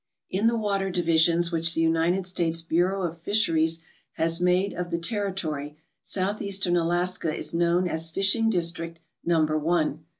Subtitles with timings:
[0.31, 3.81] In the water divisions which the United States Bureau of Fisheries
[4.13, 10.05] has made of the territory, Southeastern Alaska is known as Fishing District Number One.